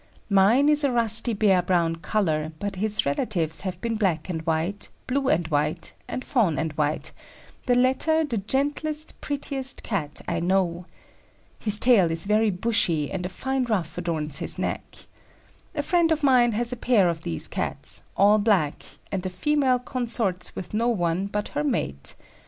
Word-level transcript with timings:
Mine 0.31 0.67
is 0.67 0.83
a 0.83 0.91
rusty 0.91 1.33
bear 1.35 1.61
brown 1.61 1.97
colour, 1.97 2.53
but 2.57 2.77
his 2.77 3.05
relatives 3.05 3.61
have 3.61 3.79
been 3.81 3.97
black 3.97 4.29
and 4.29 4.41
white, 4.47 4.89
blue 5.05 5.27
and 5.29 5.47
white, 5.49 5.93
and 6.07 6.25
fawn 6.25 6.57
and 6.57 6.71
white, 6.73 7.11
the 7.67 7.75
latter 7.75 8.23
the 8.23 8.37
gentlest, 8.37 9.13
prettiest 9.21 9.83
Cat 9.83 10.19
I 10.27 10.39
know. 10.39 10.87
His 11.59 11.77
tail 11.77 12.09
is 12.09 12.25
very 12.25 12.49
bushy 12.49 13.11
and 13.11 13.27
a 13.27 13.29
fine 13.29 13.65
ruff 13.65 13.95
adorns 13.95 14.39
his 14.39 14.57
neck. 14.57 14.95
A 15.75 15.83
friend 15.83 16.11
of 16.11 16.23
mine 16.23 16.53
has 16.53 16.71
a 16.73 16.77
pair 16.77 17.07
of 17.07 17.21
these 17.21 17.47
Cats, 17.47 18.01
all 18.17 18.39
black, 18.39 18.81
and 19.11 19.21
the 19.21 19.29
female 19.29 19.77
consorts 19.77 20.55
with 20.55 20.73
no 20.73 20.87
one 20.87 21.27
but 21.27 21.49
her 21.49 21.63
mate. 21.63 22.15